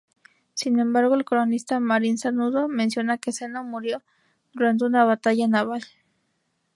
Sin 0.55 0.79
embargo, 0.79 1.13
el 1.13 1.25
cronista 1.25 1.79
Marin 1.79 2.17
Sanudo, 2.17 2.67
menciona 2.67 3.19
que 3.19 3.31
Zeno 3.31 3.63
murió 3.63 4.01
durante 4.51 4.85
una 4.85 5.05
batalla 5.05 5.47
naval. 5.47 5.83